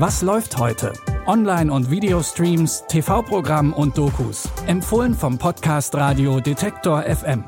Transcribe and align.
Was 0.00 0.22
läuft 0.22 0.56
heute? 0.58 0.92
Online- 1.26 1.72
und 1.72 1.90
Videostreams, 1.90 2.84
TV-Programm 2.86 3.72
und 3.72 3.98
Dokus. 3.98 4.48
Empfohlen 4.68 5.12
vom 5.12 5.38
Podcast 5.38 5.92
Radio 5.96 6.38
Detektor 6.38 7.02
FM. 7.02 7.42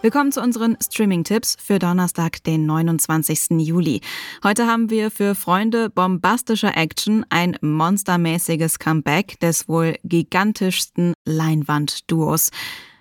Willkommen 0.00 0.32
zu 0.32 0.40
unseren 0.40 0.78
Streaming-Tipps 0.82 1.58
für 1.62 1.78
Donnerstag, 1.78 2.42
den 2.44 2.64
29. 2.64 3.58
Juli. 3.58 4.00
Heute 4.42 4.66
haben 4.66 4.88
wir 4.88 5.10
für 5.10 5.34
Freunde 5.34 5.90
bombastischer 5.90 6.74
Action 6.74 7.26
ein 7.28 7.58
monstermäßiges 7.60 8.78
Comeback 8.78 9.38
des 9.40 9.68
wohl 9.68 9.96
gigantischsten 10.02 11.12
Leinwand-Duos. 11.26 12.48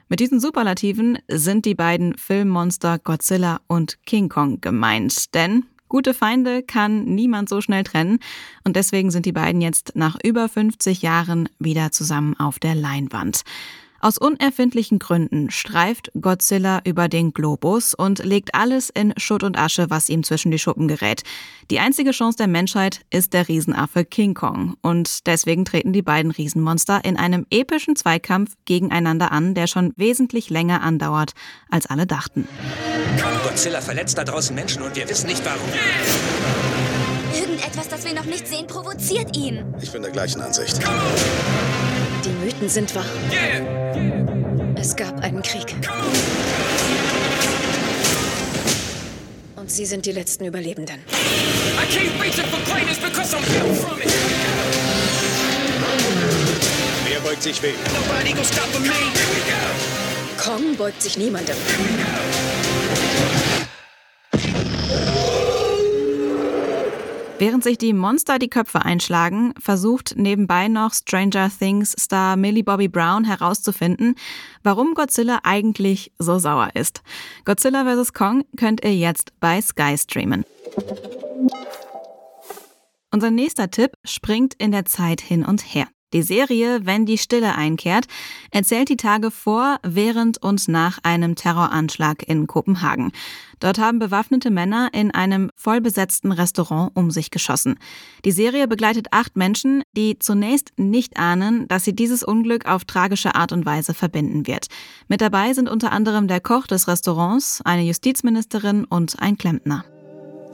Mit 0.09 0.21
diesen 0.21 0.39
Superlativen 0.39 1.19
sind 1.27 1.65
die 1.65 1.75
beiden 1.75 2.17
Filmmonster 2.17 2.97
Godzilla 2.97 3.59
und 3.67 3.97
King 4.05 4.29
Kong 4.29 4.61
gemeint. 4.61 5.33
Denn 5.33 5.65
gute 5.89 6.13
Feinde 6.13 6.63
kann 6.63 7.03
niemand 7.03 7.49
so 7.49 7.59
schnell 7.59 7.83
trennen. 7.83 8.19
Und 8.63 8.77
deswegen 8.77 9.11
sind 9.11 9.25
die 9.25 9.33
beiden 9.33 9.59
jetzt 9.59 9.93
nach 9.95 10.17
über 10.23 10.47
50 10.47 11.01
Jahren 11.01 11.49
wieder 11.59 11.91
zusammen 11.91 12.39
auf 12.39 12.57
der 12.57 12.73
Leinwand. 12.73 13.41
Aus 13.99 14.17
unerfindlichen 14.17 14.99
Gründen 14.99 15.49
streift 15.49 16.11
Godzilla 16.19 16.81
über 16.83 17.07
den 17.07 17.33
Globus 17.33 17.93
und 17.93 18.23
legt 18.23 18.53
alles 18.53 18.89
in 18.89 19.13
Schutt 19.17 19.43
und 19.43 19.57
Asche, 19.57 19.89
was 19.89 20.09
ihm 20.09 20.23
zwischen 20.23 20.51
die 20.51 20.59
Schuppen 20.59 20.87
gerät. 20.87 21.23
Die 21.71 21.79
einzige 21.79 22.11
Chance 22.11 22.37
der 22.37 22.47
Menschheit 22.47 23.01
ist 23.09 23.33
der 23.33 23.47
Riesenaffe 23.47 24.05
King 24.05 24.33
Kong. 24.33 24.75
Und 24.81 25.25
deswegen 25.27 25.65
treten 25.65 25.93
die 25.93 26.01
beiden 26.01 26.31
Riesenmonster 26.31 27.03
in 27.03 27.17
einem 27.17 27.45
epischen 27.49 27.95
Zweikampf 27.95 28.53
gegeneinander 28.65 29.31
an, 29.31 29.53
der 29.53 29.67
schon 29.67 29.93
wesentlich 29.95 30.49
länger 30.49 30.81
andauert, 30.81 31.33
als 31.69 31.87
alle 31.87 32.05
dachten. 32.05 32.47
Godzilla 33.43 33.81
verletzt 33.81 34.17
da 34.17 34.23
draußen 34.23 34.55
Menschen 34.55 34.83
und 34.83 34.95
wir 34.95 35.09
wissen 35.09 35.27
nicht 35.27 35.43
warum. 35.43 35.67
Irgendetwas, 37.33 37.89
das 37.89 38.05
wir 38.05 38.13
noch 38.13 38.25
nicht 38.25 38.47
sehen, 38.47 38.67
provoziert 38.67 39.35
ihn. 39.35 39.65
Ich 39.81 39.91
bin 39.91 40.03
der 40.03 40.11
gleichen 40.11 40.41
Ansicht. 40.41 40.79
Die 42.27 42.45
Mythen 42.45 42.67
sind 42.67 42.93
wahr. 42.93 43.05
Es 44.75 44.93
gab 44.97 45.17
einen 45.23 45.41
Krieg. 45.41 45.77
Und 49.55 49.71
Sie 49.71 49.85
sind 49.85 50.05
die 50.05 50.11
letzten 50.11 50.43
Überlebenden. 50.43 50.99
Wer 57.05 57.19
beugt 57.21 57.43
sich 57.43 57.63
wem? 57.63 57.75
Kong 60.37 60.75
beugt 60.75 61.01
sich 61.01 61.17
niemandem. 61.17 61.55
Während 67.39 67.63
sich 67.63 67.77
die 67.77 67.93
Monster 67.93 68.39
die 68.39 68.49
Köpfe 68.49 68.83
einschlagen, 68.83 69.53
versucht 69.59 70.15
nebenbei 70.17 70.67
noch 70.67 70.93
Stranger 70.93 71.51
Things 71.51 71.93
Star 71.99 72.35
Millie 72.35 72.63
Bobby 72.63 72.87
Brown 72.87 73.25
herauszufinden, 73.25 74.15
warum 74.63 74.95
Godzilla 74.95 75.41
eigentlich 75.43 76.11
so 76.17 76.39
sauer 76.39 76.71
ist. 76.73 77.03
Godzilla 77.45 77.85
vs. 77.85 78.13
Kong 78.13 78.43
könnt 78.57 78.83
ihr 78.83 78.95
jetzt 78.95 79.39
bei 79.39 79.61
Sky 79.61 79.95
streamen. 79.97 80.45
Unser 83.11 83.29
nächster 83.29 83.69
Tipp 83.69 83.91
springt 84.03 84.55
in 84.55 84.71
der 84.71 84.85
Zeit 84.85 85.21
hin 85.21 85.45
und 85.45 85.61
her. 85.61 85.87
Die 86.13 86.21
Serie 86.21 86.85
Wenn 86.85 87.05
die 87.05 87.17
Stille 87.17 87.55
einkehrt 87.55 88.05
erzählt 88.51 88.87
die 88.87 88.95
Tage 88.95 89.29
vor, 89.29 89.77
während 89.83 90.41
und 90.41 90.69
nach 90.69 90.99
einem 91.03 91.35
Terroranschlag 91.35 92.23
in 92.23 92.47
Kopenhagen. 92.47 93.11
Dort 93.59 93.77
haben 93.77 93.99
bewaffnete 93.99 94.49
Männer 94.49 94.89
in 94.93 95.11
einem 95.11 95.51
vollbesetzten 95.57 96.31
Restaurant 96.31 96.91
um 96.93 97.11
sich 97.11 97.29
geschossen. 97.29 97.77
Die 98.23 98.31
Serie 98.31 98.69
begleitet 98.69 99.07
acht 99.11 99.35
Menschen, 99.35 99.83
die 99.97 100.17
zunächst 100.17 100.71
nicht 100.77 101.17
ahnen, 101.17 101.67
dass 101.67 101.83
sie 101.83 101.93
dieses 101.93 102.23
Unglück 102.23 102.67
auf 102.67 102.85
tragische 102.85 103.35
Art 103.35 103.51
und 103.51 103.65
Weise 103.65 103.93
verbinden 103.93 104.47
wird. 104.47 104.67
Mit 105.09 105.19
dabei 105.19 105.51
sind 105.51 105.67
unter 105.67 105.91
anderem 105.91 106.29
der 106.29 106.39
Koch 106.39 106.67
des 106.67 106.87
Restaurants, 106.87 107.61
eine 107.65 107.83
Justizministerin 107.83 108.85
und 108.85 109.19
ein 109.19 109.37
Klempner. 109.37 109.83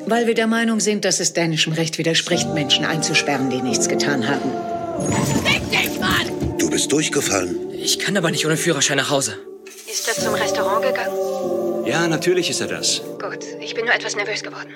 Weil 0.07 0.25
wir 0.25 0.33
der 0.33 0.47
Meinung 0.47 0.79
sind, 0.79 1.05
dass 1.05 1.19
es 1.19 1.33
dänischem 1.33 1.73
Recht 1.73 1.99
widerspricht, 1.99 2.51
Menschen 2.55 2.85
einzusperren, 2.85 3.51
die 3.51 3.61
nichts 3.61 3.87
getan 3.87 4.27
haben. 4.27 4.72
Du 6.57 6.69
bist 6.69 6.91
durchgefallen. 6.91 7.71
Ich 7.73 7.99
kann 7.99 8.15
aber 8.17 8.31
nicht 8.31 8.45
ohne 8.45 8.57
Führerschein 8.57 8.97
nach 8.97 9.09
Hause. 9.09 9.37
Ist 9.91 10.07
er 10.07 10.13
zum 10.15 10.33
Restaurant 10.33 10.83
gegangen? 10.85 11.85
Ja, 11.85 12.07
natürlich 12.07 12.49
ist 12.49 12.61
er 12.61 12.67
das. 12.67 13.01
Gut, 13.21 13.39
ich 13.59 13.75
bin 13.75 13.85
nur 13.85 13.93
etwas 13.93 14.15
nervös 14.15 14.41
geworden. 14.41 14.73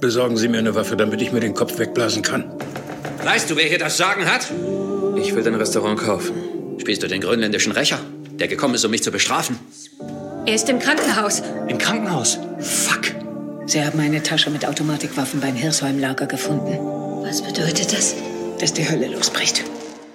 Besorgen 0.00 0.36
Sie 0.36 0.48
mir 0.48 0.58
eine 0.58 0.74
Waffe, 0.74 0.96
damit 0.96 1.22
ich 1.22 1.32
mir 1.32 1.40
den 1.40 1.54
Kopf 1.54 1.78
wegblasen 1.78 2.22
kann. 2.22 2.52
Weißt 3.24 3.50
du, 3.50 3.56
wer 3.56 3.64
hier 3.64 3.78
das 3.78 3.96
Sagen 3.96 4.26
hat? 4.26 4.48
Ich 5.16 5.34
will 5.34 5.42
dein 5.42 5.54
Restaurant 5.54 5.98
kaufen. 5.98 6.34
Spielst 6.78 7.02
du 7.02 7.08
den 7.08 7.20
grönländischen 7.20 7.72
Rächer, 7.72 7.98
der 8.38 8.48
gekommen 8.48 8.74
ist, 8.74 8.84
um 8.84 8.90
mich 8.90 9.02
zu 9.02 9.10
bestrafen? 9.10 9.58
Er 10.46 10.54
ist 10.54 10.68
im 10.68 10.78
Krankenhaus. 10.78 11.42
Im 11.68 11.78
Krankenhaus? 11.78 12.38
Fuck. 12.60 13.14
Sie 13.66 13.84
haben 13.84 14.00
eine 14.00 14.22
Tasche 14.22 14.50
mit 14.50 14.66
Automatikwaffen 14.66 15.40
beim 15.40 15.54
Hirsheim-Lager 15.54 16.26
gefunden. 16.26 16.78
Was 17.22 17.42
bedeutet 17.42 17.92
das? 17.92 18.14
Dass 18.58 18.72
die 18.72 18.88
Hölle 18.88 19.08
losbricht. 19.08 19.64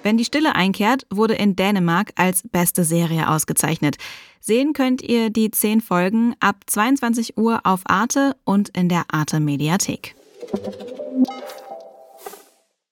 Wenn 0.02 0.18
die 0.18 0.24
Stille 0.24 0.54
einkehrt, 0.54 1.06
wurde 1.10 1.34
in 1.34 1.56
Dänemark 1.56 2.12
als 2.16 2.42
beste 2.46 2.84
Serie 2.84 3.30
ausgezeichnet. 3.30 3.96
Sehen 4.38 4.74
könnt 4.74 5.00
ihr 5.00 5.30
die 5.30 5.50
zehn 5.50 5.80
Folgen 5.80 6.34
ab 6.40 6.56
22 6.66 7.38
Uhr 7.38 7.60
auf 7.64 7.80
Arte 7.86 8.36
und 8.44 8.68
in 8.76 8.90
der 8.90 9.04
Arte 9.08 9.40
Mediathek. 9.40 10.14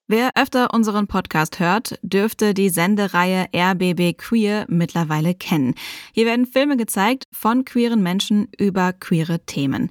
Wer 0.08 0.30
öfter 0.36 0.72
unseren 0.72 1.06
Podcast 1.06 1.60
hört, 1.60 1.98
dürfte 2.02 2.54
die 2.54 2.70
Sendereihe 2.70 3.46
RBB 3.54 4.16
Queer 4.16 4.64
mittlerweile 4.68 5.34
kennen. 5.34 5.74
Hier 6.12 6.26
werden 6.26 6.46
Filme 6.46 6.76
gezeigt 6.76 7.28
von 7.30 7.64
queeren 7.64 8.02
Menschen 8.02 8.48
über 8.58 8.92
queere 8.92 9.40
Themen. 9.44 9.90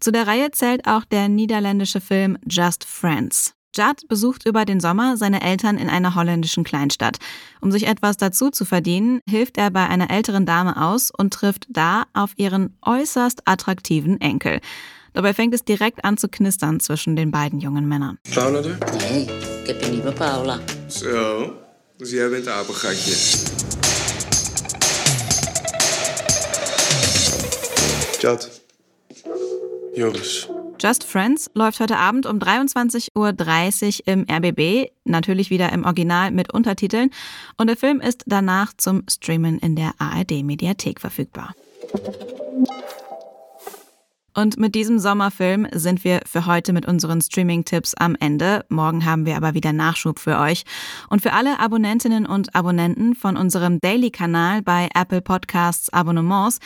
Zu 0.00 0.10
der 0.10 0.26
Reihe 0.26 0.50
zählt 0.50 0.86
auch 0.86 1.04
der 1.04 1.28
niederländische 1.28 2.00
Film 2.00 2.38
Just 2.46 2.84
Friends. 2.84 3.54
Judd 3.74 4.06
besucht 4.08 4.46
über 4.46 4.64
den 4.64 4.80
Sommer 4.80 5.16
seine 5.16 5.42
Eltern 5.42 5.78
in 5.78 5.88
einer 5.88 6.14
holländischen 6.14 6.64
Kleinstadt. 6.64 7.18
Um 7.60 7.72
sich 7.72 7.86
etwas 7.86 8.16
dazu 8.16 8.50
zu 8.50 8.64
verdienen, 8.64 9.20
hilft 9.28 9.56
er 9.56 9.70
bei 9.70 9.86
einer 9.88 10.10
älteren 10.10 10.46
Dame 10.46 10.80
aus 10.80 11.10
und 11.10 11.32
trifft 11.32 11.66
da 11.70 12.04
auf 12.12 12.32
ihren 12.36 12.76
äußerst 12.82 13.42
attraktiven 13.46 14.20
Enkel. 14.20 14.60
Dabei 15.14 15.34
fängt 15.34 15.54
es 15.54 15.64
direkt 15.64 16.04
an 16.04 16.16
zu 16.16 16.28
knistern 16.28 16.80
zwischen 16.80 17.16
den 17.16 17.30
beiden 17.30 17.60
jungen 17.60 17.86
Männern. 17.86 18.18
Paula 18.34 18.60
er? 18.60 18.78
Nee, 19.10 19.28
ik 19.62 19.66
heb 19.66 19.82
je 19.82 19.90
niet 19.90 20.14
Paula. 20.14 20.58
Zo, 20.88 21.52
dus 21.98 22.10
jij 22.10 22.30
bent 22.30 22.48
apengatje. 22.48 23.14
Chad. 28.18 28.60
Joris. 29.94 30.48
Just 30.82 31.04
Friends 31.04 31.48
läuft 31.54 31.78
heute 31.78 31.96
Abend 31.96 32.26
um 32.26 32.40
23.30 32.40 33.12
Uhr 33.14 34.12
im 34.12 34.26
RBB, 34.28 34.90
natürlich 35.04 35.48
wieder 35.48 35.70
im 35.70 35.84
Original 35.84 36.32
mit 36.32 36.52
Untertiteln. 36.52 37.10
Und 37.56 37.68
der 37.68 37.76
Film 37.76 38.00
ist 38.00 38.24
danach 38.26 38.72
zum 38.76 39.04
Streamen 39.08 39.60
in 39.60 39.76
der 39.76 39.92
ARD-Mediathek 39.98 41.00
verfügbar. 41.00 41.54
Und 44.34 44.58
mit 44.58 44.74
diesem 44.74 44.98
Sommerfilm 44.98 45.68
sind 45.72 46.04
wir 46.04 46.22
für 46.26 46.46
heute 46.46 46.72
mit 46.72 46.86
unseren 46.86 47.20
Streaming-Tipps 47.20 47.94
am 47.94 48.16
Ende. 48.18 48.64
Morgen 48.68 49.04
haben 49.04 49.26
wir 49.26 49.36
aber 49.36 49.54
wieder 49.54 49.72
Nachschub 49.74 50.18
für 50.18 50.38
euch. 50.38 50.64
Und 51.10 51.20
für 51.20 51.34
alle 51.34 51.60
Abonnentinnen 51.60 52.26
und 52.26 52.54
Abonnenten 52.54 53.14
von 53.14 53.36
unserem 53.36 53.78
Daily-Kanal 53.78 54.62
bei 54.62 54.88
Apple 54.94 55.20
Podcasts 55.20 55.90
Abonnements 55.90 56.60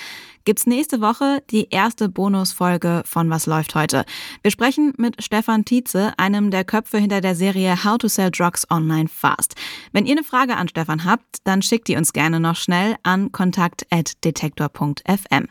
gibt's 0.46 0.66
nächste 0.66 1.02
Woche 1.02 1.43
die 1.50 1.69
erste 1.70 2.08
Bonusfolge 2.08 3.02
von 3.04 3.28
Was 3.28 3.44
läuft 3.44 3.75
heute. 3.75 4.06
Wir 4.43 4.50
sprechen 4.50 4.94
mit 4.96 5.22
Stefan 5.22 5.66
Tietze, 5.66 6.14
einem 6.16 6.50
der 6.50 6.64
Köpfe 6.64 6.96
hinter 6.96 7.20
der 7.20 7.34
Serie 7.34 7.84
How 7.84 7.98
to 7.98 8.08
Sell 8.08 8.31
Drugs 8.31 8.66
Online 8.70 9.08
Fast. 9.08 9.56
Wenn 9.93 10.06
ihr 10.06 10.12
eine 10.12 10.25
Frage 10.25 10.56
an 10.56 10.69
Stefan 10.69 11.04
habt, 11.04 11.40
dann 11.44 11.60
schickt 11.60 11.88
die 11.88 11.96
uns 11.96 12.14
gerne 12.14 12.40
noch 12.40 12.56
schnell 12.56 12.96
an 13.02 13.32
kontakt.detektor.fm. 13.32 15.48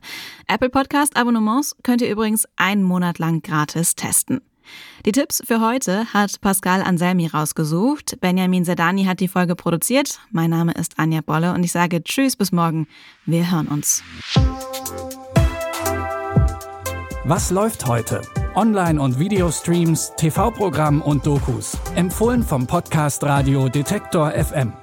Apple 0.47 0.69
Podcast 0.69 1.18
Abonnements 1.18 1.75
könnt 1.83 2.01
ihr 2.01 2.09
übrigens 2.09 2.47
einen 2.56 2.83
Monat 2.83 3.19
lang 3.19 3.44
gratis 3.44 3.94
testen. 3.95 4.42
Die 5.06 5.12
Tipps 5.12 5.41
für 5.45 5.62
heute 5.62 6.13
hat 6.13 6.41
Pascal 6.41 6.81
Anselmi 6.81 7.27
rausgesucht. 7.27 8.19
Benjamin 8.21 8.65
Sedani 8.65 9.06
hat 9.06 9.19
die 9.19 9.27
Folge 9.27 9.56
produziert. 9.56 10.19
Mein 10.31 10.50
Name 10.50 10.73
ist 10.73 10.97
Anja 10.97 11.21
Bolle 11.21 11.53
und 11.53 11.63
ich 11.63 11.71
sage 11.71 12.03
Tschüss 12.03 12.35
bis 12.35 12.51
morgen. 12.51 12.88
Wir 13.25 13.51
hören 13.51 13.67
uns. 13.67 14.03
Was 17.25 17.50
läuft 17.50 17.88
heute? 17.88 18.21
Online- 18.56 19.01
und 19.01 19.19
Videostreams, 19.19 20.13
TV-Programm 20.15 21.01
und 21.01 21.25
Dokus. 21.25 21.77
Empfohlen 21.95 22.44
vom 22.44 22.68
Podcast 22.68 23.23
Radio 23.23 23.68
Detektor 23.68 24.31
FM. 24.31 24.73